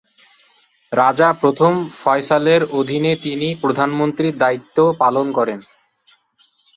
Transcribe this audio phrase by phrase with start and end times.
[0.91, 5.59] রাজা প্রথম ফয়সালের অধীনে তিনি প্রধানমন্ত্রীর দায়িত্ব পালন করেন।